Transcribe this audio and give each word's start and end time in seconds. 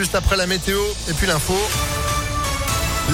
juste 0.00 0.14
après 0.14 0.38
la 0.38 0.46
météo 0.46 0.80
et 1.10 1.12
puis 1.12 1.26
l'info. 1.26 1.54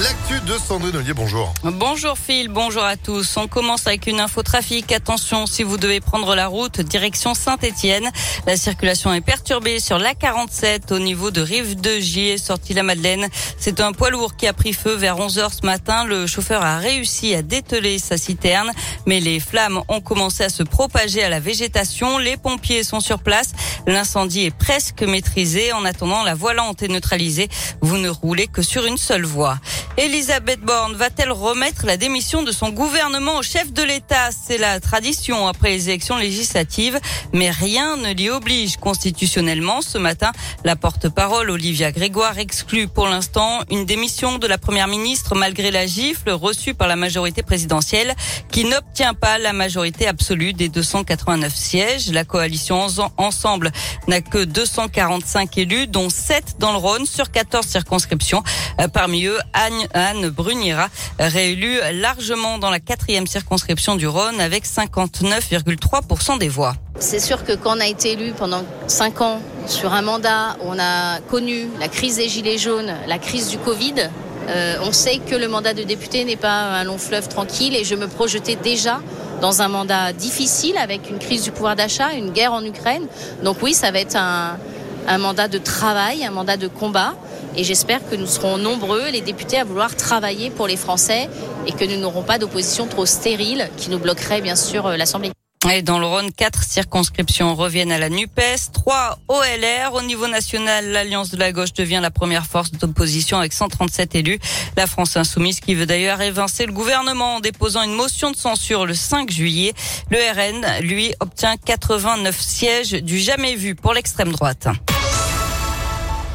L'actu 0.02 0.40
de 0.42 0.58
Sandrine 0.58 0.94
Ollier, 0.94 1.14
bonjour. 1.14 1.54
Bonjour 1.64 2.18
Phil, 2.18 2.48
bonjour 2.48 2.84
à 2.84 2.98
tous. 2.98 3.38
On 3.38 3.48
commence 3.48 3.86
avec 3.86 4.06
une 4.06 4.20
info 4.20 4.42
trafic. 4.42 4.92
Attention, 4.92 5.46
si 5.46 5.62
vous 5.62 5.78
devez 5.78 6.00
prendre 6.00 6.34
la 6.34 6.48
route 6.48 6.82
direction 6.82 7.32
Saint-Étienne, 7.32 8.10
la 8.46 8.58
circulation 8.58 9.14
est 9.14 9.22
perturbée 9.22 9.80
sur 9.80 9.98
l'A47 9.98 10.92
au 10.92 10.98
niveau 10.98 11.30
de 11.30 11.40
Rive 11.40 11.80
de 11.80 11.98
Gier, 11.98 12.36
sortie 12.36 12.74
la 12.74 12.82
Madeleine. 12.82 13.26
C'est 13.58 13.80
un 13.80 13.92
poids 13.92 14.10
lourd 14.10 14.36
qui 14.36 14.46
a 14.46 14.52
pris 14.52 14.74
feu 14.74 14.92
vers 14.92 15.18
11 15.18 15.38
heures 15.38 15.54
ce 15.54 15.64
matin. 15.64 16.04
Le 16.04 16.26
chauffeur 16.26 16.62
a 16.62 16.76
réussi 16.76 17.34
à 17.34 17.40
dételer 17.40 17.98
sa 17.98 18.18
citerne, 18.18 18.70
mais 19.06 19.20
les 19.20 19.40
flammes 19.40 19.80
ont 19.88 20.02
commencé 20.02 20.44
à 20.44 20.50
se 20.50 20.62
propager 20.62 21.24
à 21.24 21.30
la 21.30 21.40
végétation. 21.40 22.18
Les 22.18 22.36
pompiers 22.36 22.84
sont 22.84 23.00
sur 23.00 23.20
place. 23.20 23.52
L'incendie 23.86 24.44
est 24.46 24.56
presque 24.56 25.02
maîtrisé. 25.02 25.72
En 25.72 25.84
attendant, 25.84 26.24
la 26.24 26.34
voie 26.34 26.54
lente 26.54 26.82
est 26.82 26.88
neutralisée. 26.88 27.48
Vous 27.82 27.98
ne 27.98 28.08
roulez 28.08 28.48
que 28.48 28.62
sur 28.62 28.84
une 28.84 28.96
seule 28.96 29.24
voie. 29.24 29.58
Elisabeth 29.98 30.60
Borne 30.60 30.94
va-t-elle 30.94 31.32
remettre 31.32 31.86
la 31.86 31.96
démission 31.96 32.42
de 32.42 32.52
son 32.52 32.68
gouvernement 32.68 33.38
au 33.38 33.42
chef 33.42 33.72
de 33.72 33.82
l'État? 33.82 34.28
C'est 34.30 34.58
la 34.58 34.78
tradition 34.78 35.48
après 35.48 35.70
les 35.70 35.88
élections 35.88 36.18
législatives, 36.18 37.00
mais 37.32 37.50
rien 37.50 37.96
ne 37.96 38.12
l'y 38.12 38.28
oblige 38.28 38.76
constitutionnellement. 38.76 39.80
Ce 39.80 39.96
matin, 39.96 40.32
la 40.64 40.76
porte-parole 40.76 41.48
Olivia 41.48 41.92
Grégoire 41.92 42.38
exclut 42.38 42.88
pour 42.88 43.08
l'instant 43.08 43.60
une 43.70 43.86
démission 43.86 44.36
de 44.36 44.46
la 44.46 44.58
première 44.58 44.86
ministre 44.86 45.34
malgré 45.34 45.70
la 45.70 45.86
gifle 45.86 46.30
reçue 46.30 46.74
par 46.74 46.88
la 46.88 46.96
majorité 46.96 47.42
présidentielle 47.42 48.14
qui 48.52 48.64
n'obtient 48.66 49.14
pas 49.14 49.38
la 49.38 49.54
majorité 49.54 50.06
absolue 50.06 50.52
des 50.52 50.68
289 50.68 51.54
sièges. 51.54 52.12
La 52.12 52.24
coalition 52.24 52.86
Ensemble 53.16 53.72
n'a 54.08 54.20
que 54.20 54.44
245 54.44 55.56
élus, 55.56 55.86
dont 55.86 56.10
7 56.10 56.56
dans 56.58 56.72
le 56.72 56.78
Rhône 56.78 57.06
sur 57.06 57.30
14 57.30 57.66
circonscriptions. 57.66 58.42
Euh, 58.78 58.88
parmi 58.88 59.24
eux, 59.24 59.38
Anne 59.54 59.85
Anne 59.94 60.28
Brunira, 60.28 60.88
réélue 61.18 61.78
largement 61.92 62.58
dans 62.58 62.70
la 62.70 62.80
quatrième 62.80 63.26
circonscription 63.26 63.96
du 63.96 64.06
Rhône 64.06 64.40
avec 64.40 64.64
59,3% 64.64 66.38
des 66.38 66.48
voix. 66.48 66.74
C'est 66.98 67.20
sûr 67.20 67.44
que 67.44 67.52
quand 67.52 67.76
on 67.76 67.80
a 67.80 67.86
été 67.86 68.12
élu 68.12 68.32
pendant 68.32 68.62
cinq 68.86 69.20
ans 69.20 69.40
sur 69.66 69.92
un 69.92 70.02
mandat 70.02 70.56
on 70.62 70.78
a 70.78 71.20
connu 71.20 71.68
la 71.80 71.88
crise 71.88 72.16
des 72.16 72.28
gilets 72.28 72.58
jaunes, 72.58 72.94
la 73.06 73.18
crise 73.18 73.48
du 73.48 73.58
Covid, 73.58 74.10
euh, 74.48 74.76
on 74.82 74.92
sait 74.92 75.18
que 75.18 75.34
le 75.34 75.48
mandat 75.48 75.74
de 75.74 75.82
député 75.82 76.24
n'est 76.24 76.36
pas 76.36 76.62
un 76.62 76.84
long 76.84 76.98
fleuve 76.98 77.28
tranquille 77.28 77.74
et 77.74 77.84
je 77.84 77.94
me 77.94 78.06
projetais 78.06 78.56
déjà 78.56 79.00
dans 79.40 79.60
un 79.60 79.68
mandat 79.68 80.12
difficile 80.12 80.78
avec 80.78 81.10
une 81.10 81.18
crise 81.18 81.42
du 81.42 81.50
pouvoir 81.50 81.76
d'achat, 81.76 82.12
une 82.12 82.30
guerre 82.30 82.52
en 82.52 82.64
Ukraine. 82.64 83.06
Donc 83.42 83.58
oui, 83.62 83.74
ça 83.74 83.90
va 83.90 83.98
être 83.98 84.16
un 84.16 85.18
mandat 85.18 85.48
de 85.48 85.58
travail, 85.58 86.24
un 86.24 86.30
mandat 86.30 86.56
de 86.56 86.68
combat. 86.68 87.14
Et 87.56 87.64
j'espère 87.64 88.06
que 88.08 88.16
nous 88.16 88.26
serons 88.26 88.58
nombreux, 88.58 89.08
les 89.10 89.22
députés, 89.22 89.58
à 89.58 89.64
vouloir 89.64 89.96
travailler 89.96 90.50
pour 90.50 90.66
les 90.66 90.76
Français 90.76 91.28
et 91.66 91.72
que 91.72 91.84
nous 91.84 91.98
n'aurons 91.98 92.22
pas 92.22 92.38
d'opposition 92.38 92.86
trop 92.86 93.06
stérile 93.06 93.70
qui 93.76 93.90
nous 93.90 93.98
bloquerait 93.98 94.42
bien 94.42 94.56
sûr 94.56 94.86
euh, 94.86 94.96
l'Assemblée. 94.96 95.32
Et 95.72 95.82
dans 95.82 95.98
le 95.98 96.06
Rhône, 96.06 96.30
quatre 96.32 96.62
circonscriptions 96.62 97.56
reviennent 97.56 97.90
à 97.90 97.98
la 97.98 98.08
NUPES, 98.08 98.72
trois 98.72 99.18
OLR. 99.26 99.94
Au 99.94 100.02
niveau 100.02 100.28
national, 100.28 100.92
l'Alliance 100.92 101.30
de 101.30 101.38
la 101.38 101.50
gauche 101.50 101.72
devient 101.72 101.98
la 102.00 102.10
première 102.10 102.46
force 102.46 102.70
d'opposition 102.70 103.38
avec 103.38 103.52
137 103.52 104.14
élus. 104.14 104.38
La 104.76 104.86
France 104.86 105.16
insoumise 105.16 105.58
qui 105.58 105.74
veut 105.74 105.86
d'ailleurs 105.86 106.20
évincer 106.20 106.66
le 106.66 106.72
gouvernement 106.72 107.36
en 107.36 107.40
déposant 107.40 107.82
une 107.82 107.94
motion 107.94 108.30
de 108.30 108.36
censure 108.36 108.86
le 108.86 108.94
5 108.94 109.30
juillet. 109.30 109.72
Le 110.10 110.18
RN, 110.18 110.84
lui, 110.84 111.14
obtient 111.18 111.56
89 111.56 112.38
sièges 112.38 112.92
du 112.92 113.18
jamais 113.18 113.56
vu 113.56 113.74
pour 113.74 113.92
l'extrême 113.92 114.30
droite. 114.30 114.68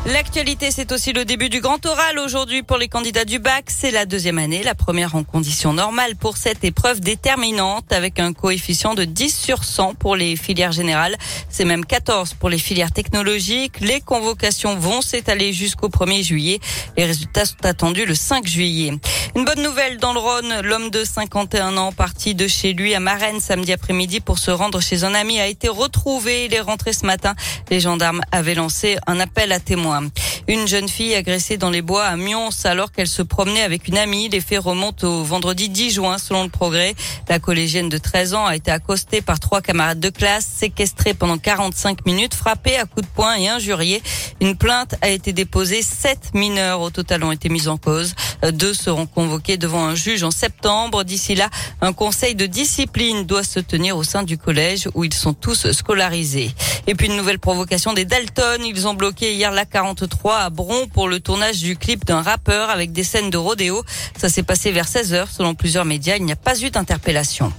L'actualité, 0.07 0.71
c'est 0.71 0.91
aussi 0.91 1.13
le 1.13 1.25
début 1.25 1.49
du 1.49 1.61
grand 1.61 1.85
oral 1.85 2.17
aujourd'hui 2.17 2.63
pour 2.63 2.77
les 2.77 2.88
candidats 2.88 3.23
du 3.23 3.38
bac. 3.38 3.66
C'est 3.67 3.91
la 3.91 4.07
deuxième 4.07 4.39
année, 4.39 4.63
la 4.63 4.73
première 4.73 5.13
en 5.13 5.23
conditions 5.23 5.73
normales 5.73 6.16
pour 6.16 6.38
cette 6.38 6.63
épreuve 6.63 7.02
déterminante 7.02 7.94
avec 7.94 8.17
un 8.17 8.33
coefficient 8.33 8.95
de 8.95 9.03
10 9.03 9.38
sur 9.38 9.63
100 9.63 9.94
pour 9.94 10.16
les 10.16 10.35
filières 10.35 10.72
générales. 10.72 11.16
C'est 11.50 11.66
même 11.66 11.85
14 11.85 12.34
pour 12.34 12.50
les 12.50 12.57
filières 12.57 12.91
technologiques. 12.91 13.79
Les 13.79 14.01
convocations 14.01 14.75
vont 14.75 15.01
s'étaler 15.01 15.53
jusqu'au 15.53 15.90
1er 15.90 16.23
juillet. 16.23 16.59
Les 16.97 17.06
résultats 17.06 17.45
sont 17.45 17.63
attendus 17.63 18.07
le 18.07 18.16
5 18.16 18.47
juillet. 18.47 18.94
Une 19.34 19.46
bonne 19.46 19.64
nouvelle 19.64 19.97
dans 19.97 20.12
le 20.12 20.19
Rhône. 20.19 20.59
L'homme 20.62 20.90
de 20.90 21.06
51 21.06 21.78
ans 21.78 21.94
parti 21.94 22.36
de 22.36 22.47
chez 22.47 22.74
lui 22.74 22.94
à 22.94 23.00
Marennes 23.00 23.40
samedi 23.40 23.72
après-midi 23.72 24.19
pour 24.19 24.38
se 24.38 24.52
rendre 24.52 24.81
chez 24.81 25.06
un 25.06 25.14
ami 25.14 25.40
a 25.40 25.47
été 25.47 25.69
retrouvé. 25.69 26.46
Il 26.46 26.53
est 26.53 26.59
rentré 26.59 26.92
ce 26.92 27.06
matin. 27.06 27.34
Les 27.70 27.80
gendarmes 27.80 28.22
avaient 28.34 28.56
lancé 28.56 28.97
un 29.08 29.22
appel 29.22 29.53
à 29.53 29.62
témoins. 29.62 30.09
Une 30.50 30.68
jeune 30.68 30.90
fille 30.90 31.16
agressée 31.16 31.56
dans 31.56 31.70
les 31.70 31.81
bois 31.81 32.03
à 32.03 32.18
Mions 32.18 32.50
alors 32.66 32.91
qu'elle 32.91 33.08
se 33.08 33.22
promenait 33.22 33.62
avec 33.62 33.88
une 33.88 33.97
amie. 33.97 34.28
Les 34.28 34.41
faits 34.41 34.59
remontent 34.59 35.08
au 35.08 35.24
vendredi 35.24 35.70
10 35.70 35.91
juin 35.91 36.18
selon 36.18 36.44
le 36.44 36.50
progrès. 36.50 36.94
La 37.30 37.40
collégienne 37.40 37.88
de 37.88 37.97
13 37.97 38.34
ans 38.34 38.46
a 38.46 38.58
été 38.58 38.70
accostée 38.70 39.22
par 39.22 39.40
trois 39.40 39.62
camarades 39.62 40.02
de 40.02 40.09
classe, 40.09 40.46
séquestrée 40.46 41.14
pendant 41.14 41.38
45 41.38 42.06
minutes, 42.06 42.34
frappée 42.34 42.75
à 42.75 42.84
coups 42.84 43.08
de 43.08 43.12
poing 43.14 43.36
et 43.36 43.47
injuriée. 43.47 44.03
Une 44.41 44.58
plainte 44.58 44.96
a 45.02 45.09
été 45.09 45.31
déposée. 45.31 45.84
Sept 45.84 46.34
mineurs 46.34 46.81
au 46.81 46.90
total 46.90 47.24
ont 47.24 47.31
été 47.31 47.47
mis 47.47 47.70
en 47.70 47.78
cause. 47.78 48.14
Deux 48.52 48.74
seront 48.74 49.06
convoqués 49.06 49.57
devant 49.57 49.85
un 49.85 49.96
juge 49.96 50.24
en 50.24 50.31
septembre. 50.31 51.03
D'ici 51.03 51.35
là, 51.35 51.50
un 51.81 51.94
conseil 51.94 52.35
de 52.35 52.46
discipline 52.46 53.25
doit 53.25 53.44
se 53.44 53.59
tenir 53.59 53.97
au 53.97 54.03
sein 54.03 54.24
du 54.24 54.38
collège 54.38 54.90
où 54.94 55.03
ils 55.03 55.13
sont 55.13 55.34
tous 55.34 55.72
scolarisés. 55.72 56.52
Et 56.88 56.96
puis 56.96 57.07
une 57.07 57.18
nouvelle 57.18 57.40
provocation 57.40 57.94
des 57.94 58.06
Dalton. 58.06 58.62
Ils 58.66 58.88
ont 58.88 58.94
bloqué 58.94 59.34
hier 59.34 59.52
la 59.52 59.66
43 59.66 60.38
à 60.38 60.50
Bron 60.50 60.88
pour 60.88 61.07
le 61.07 61.19
tournage 61.19 61.62
du 61.62 61.75
clip 61.75 62.06
d'un 62.06 62.22
rappeur 62.22 62.69
avec 62.69 62.91
des 62.91 63.03
scènes 63.03 63.29
de 63.29 63.38
rodéo. 63.38 63.84
Ça 64.18 64.29
s'est 64.29 64.44
passé 64.44 64.72
vers 64.72 64.88
16 64.88 65.13
heures. 65.13 65.29
Selon 65.29 65.56
plusieurs 65.56 65.85
médias, 65.85 66.18
il 66.18 66.25
n'y 66.25 66.31
a 66.31 66.35
pas 66.35 66.59
eu 66.59 66.69
d'interpellation. 66.69 67.53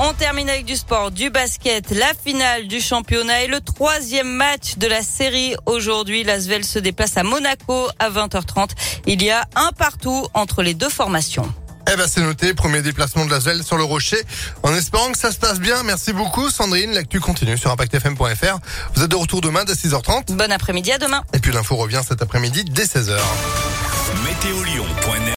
On 0.00 0.12
termine 0.12 0.48
avec 0.48 0.64
du 0.64 0.76
sport, 0.76 1.10
du 1.10 1.28
basket, 1.28 1.90
la 1.90 2.12
finale 2.14 2.68
du 2.68 2.80
championnat 2.80 3.42
et 3.42 3.46
le 3.48 3.60
troisième 3.60 4.28
match 4.28 4.76
de 4.76 4.86
la 4.86 5.02
série. 5.02 5.56
Aujourd'hui, 5.66 6.22
l'Asvel 6.22 6.64
se 6.64 6.78
déplace 6.78 7.16
à 7.16 7.24
Monaco 7.24 7.88
à 7.98 8.08
20h30. 8.08 8.70
Il 9.06 9.24
y 9.24 9.30
a 9.30 9.44
un 9.56 9.72
partout 9.72 10.28
entre 10.34 10.62
les 10.62 10.74
deux 10.74 10.88
formations. 10.88 11.52
Eh 11.92 11.96
ben 11.96 12.06
c'est 12.06 12.20
noté, 12.20 12.54
premier 12.54 12.80
déplacement 12.80 13.24
de 13.24 13.30
l'Asvel 13.30 13.64
sur 13.64 13.76
le 13.76 13.82
Rocher. 13.82 14.22
En 14.62 14.72
espérant 14.72 15.10
que 15.10 15.18
ça 15.18 15.32
se 15.32 15.38
passe 15.38 15.58
bien, 15.58 15.82
merci 15.82 16.12
beaucoup 16.12 16.48
Sandrine. 16.48 16.92
L'actu 16.92 17.18
continue 17.18 17.58
sur 17.58 17.72
impactfm.fr. 17.72 18.58
Vous 18.94 19.02
êtes 19.02 19.10
de 19.10 19.16
retour 19.16 19.40
demain 19.40 19.64
dès 19.64 19.72
6h30. 19.72 20.36
Bon 20.36 20.52
après-midi 20.52 20.92
à 20.92 20.98
demain. 20.98 21.22
Et 21.32 21.40
puis 21.40 21.50
l'info 21.50 21.74
revient 21.74 22.02
cet 22.06 22.22
après-midi 22.22 22.64
dès 22.64 22.84
16h. 22.84 23.18